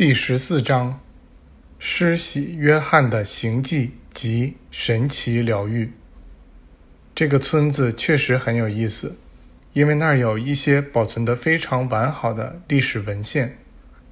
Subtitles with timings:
[0.00, 0.98] 第十四章：
[1.78, 5.92] 施洗约翰的行迹及神奇疗愈。
[7.14, 9.18] 这个村子确实很有意思，
[9.74, 13.58] 因为那儿有一些保存得非常完好的历史文献。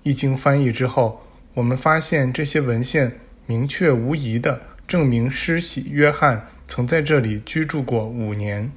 [0.02, 1.22] 一经翻译之后，
[1.54, 8.70] 我们发现这些文献明确无疑地证明施洗约翰曾在这里居住过五年。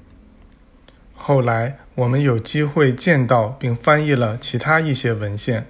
[1.14, 5.68] 后来，我们有机会见到并翻译了其他一些文献。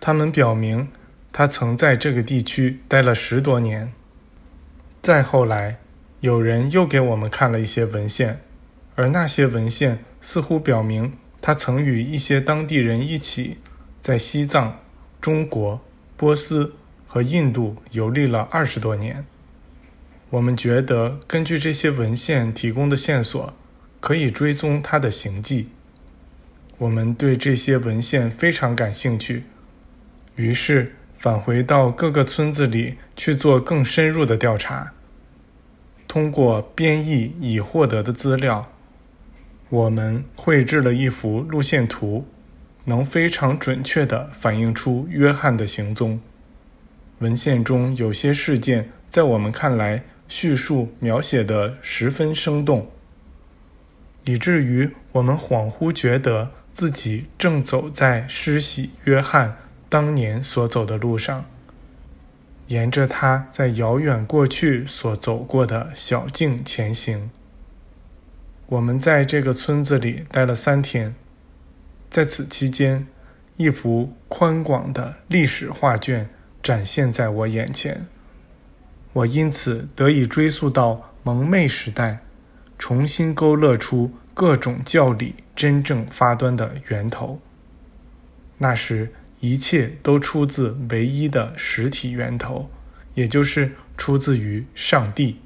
[0.00, 0.88] 他们表明，
[1.30, 3.92] 他曾在这个地区待了十多年。
[5.02, 5.78] 再后来，
[6.20, 8.40] 有人又给我们看了一些文献，
[8.94, 13.58] 而那些文献似乎表明，他曾与一些当地人一起
[14.00, 14.80] 在西藏、
[15.20, 15.80] 中国、
[16.16, 16.74] 波斯
[17.06, 19.22] 和印度游历了二十多年。
[20.30, 23.52] 我们觉得，根据这些文献提供的线索，
[24.00, 25.68] 可以追踪他的行迹。
[26.78, 29.44] 我们对这些文献非常感兴趣。
[30.40, 34.94] 于是返回到各个村子里去做更深入的调查。
[36.08, 38.72] 通过编译已获得的资料，
[39.68, 42.26] 我们绘制了一幅路线图，
[42.86, 46.18] 能非常准确地反映出约翰的行踪。
[47.18, 52.90] 文献中有些事件在我们看来叙述描写得十分生动，
[54.24, 59.54] 以至于我们恍惚觉得自己正走在施洗约翰。
[59.90, 61.44] 当年所走的路上，
[62.68, 67.28] 沿着他在遥远过去所走过的小径前行。
[68.66, 71.16] 我们在这个村子里待了三天，
[72.08, 73.08] 在此期间，
[73.56, 76.30] 一幅宽广的历史画卷
[76.62, 78.06] 展现在我眼前。
[79.12, 82.20] 我因此得以追溯到蒙昧时代，
[82.78, 87.40] 重新勾勒出各种教理真正发端的源头。
[88.58, 89.12] 那时。
[89.40, 92.70] 一切都出自唯一的实体源头，
[93.14, 95.40] 也就是出自于上帝。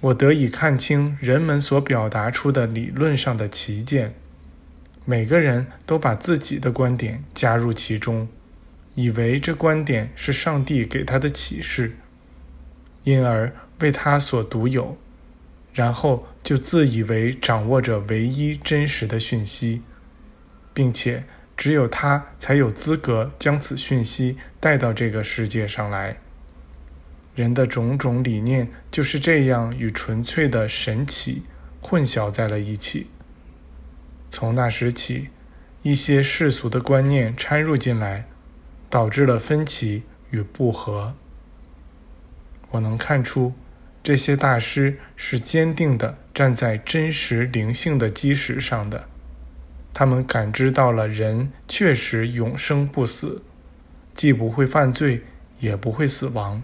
[0.00, 4.14] 我得以看清人们所表达出的理论上的旗舰，
[5.06, 8.28] 每个人都把自己的观点加入其中，
[8.94, 11.96] 以为这观点是上帝给他的启示，
[13.04, 14.98] 因而为他所独有，
[15.72, 19.80] 然后就自以为掌握着唯一真实的讯息，
[20.74, 21.24] 并且。
[21.58, 26.16] 只有他才有资格将此讯息带到这个世界上来。
[27.34, 31.42] 人的种种理念就是这样与纯粹的神奇
[31.82, 33.08] 混淆在了一起。
[34.30, 35.30] 从那时起，
[35.82, 38.26] 一些世俗的观念掺入进来，
[38.88, 41.14] 导致了分歧与不和。
[42.70, 43.52] 我能看出，
[44.02, 49.08] 这些大师是坚定地站在真实灵性的基石上的。
[49.98, 53.42] 他们感知到了人确实永生不死，
[54.14, 55.20] 既不会犯罪，
[55.58, 56.62] 也不会死亡，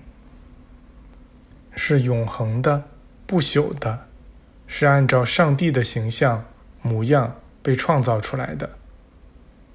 [1.74, 2.80] 是永恒的、
[3.26, 4.06] 不朽的，
[4.68, 6.44] 是按照上帝的形象
[6.80, 8.70] 模样被创造出来的。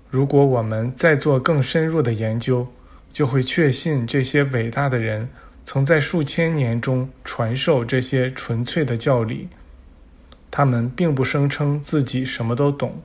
[0.10, 2.66] 如果我们再做更深入的研究，
[3.12, 5.28] 就会确信这些伟大的人
[5.66, 9.50] 曾在数千年中传授这些纯粹的教理。
[10.50, 13.02] 他们并不声称自己什么都懂。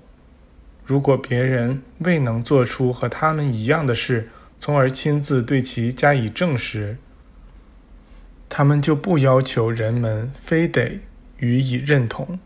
[0.85, 4.29] 如果别人未能做出和他们一样的事，
[4.61, 6.99] 从而亲自对其加以证实，
[8.49, 11.01] 他们就不要求人们非得
[11.39, 12.39] 予以认同。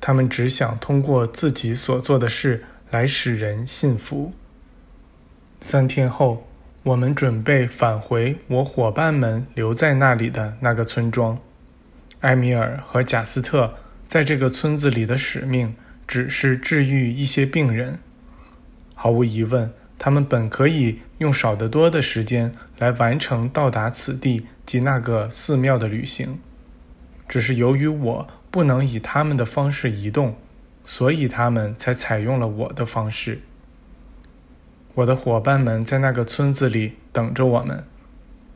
[0.00, 4.32] 他们只想通过自己所做的事来使人信服。
[5.60, 6.46] 三天后，
[6.84, 11.36] 我们准备返回我伙伴们留在那里的那个村庄。
[12.20, 13.74] 埃米尔和贾斯特
[14.06, 15.74] 在这个村子里的使命。
[16.08, 17.98] 只是治愈一些病人，
[18.94, 26.40] 毫无疑问，他们本可以用少得多的时间来完成到达此地及那个寺庙的旅行。
[27.28, 30.34] 只是由于我不能以他们的方式移动，
[30.82, 33.42] 所以他们才采用了我的方式。
[34.94, 37.84] 我的伙伴们在那个村子里等着我们，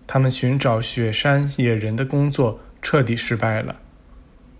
[0.06, 3.76] 他们寻找雪山野人的工作彻底失败了。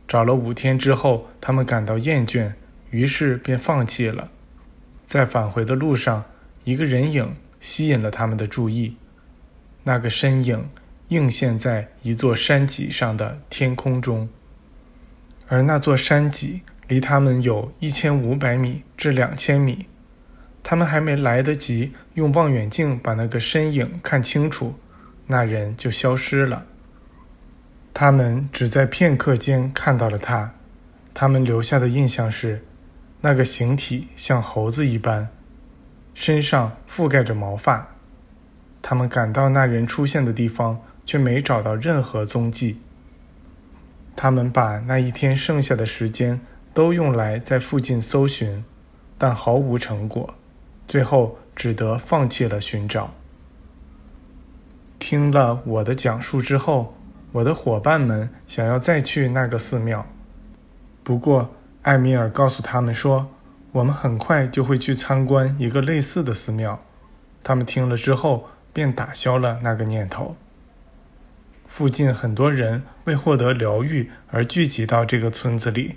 [0.06, 2.53] 找了五天之后，他们感到厌倦。
[2.93, 4.31] 于是便放弃了。
[5.06, 6.25] 在返回的路上，
[6.62, 8.97] 一个人影吸引了他们的注意。
[9.83, 10.69] 那个身影
[11.09, 14.29] 映现在一座山脊上的天空中，
[15.49, 19.87] 而那座山脊离他们有一千五百米至两千米。
[20.62, 24.75] 他们还没来得及用望远镜把那个身影看清楚，
[25.27, 26.65] 那人就消失了。
[27.93, 30.55] 他们只在片刻间看到了他，
[31.12, 32.62] 他们留下的印象是。
[33.23, 35.29] 那个形体像猴子一般，
[36.13, 37.89] 身上覆盖着毛发。
[38.83, 42.81] 他们赶到那人出现的地方，却没找到任何踪迹。
[44.17, 46.41] 他们把那一天剩下的时间
[46.75, 48.65] 都用来在附近搜寻，
[49.17, 50.35] 但毫无成果，
[50.89, 53.15] 最后只得放弃了寻找。
[54.99, 56.95] 听了我的讲述之后，
[57.31, 60.05] 我的伙伴们想要再去那个寺庙，
[61.03, 63.31] 不过艾米尔告诉他们说，
[63.73, 66.82] 我们很快就会去参观一个类似的寺庙。
[67.44, 68.49] 他们听了之后。
[68.75, 70.34] 便打消了那个念头。
[71.69, 75.96] 附近很多人为获得疗愈而聚集到这个村子里，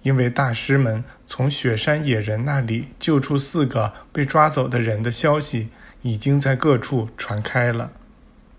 [0.00, 5.68] 因为大师们从雪山野人那里救出四个被抓走的人的消息
[6.00, 7.90] 已经在各处传开了。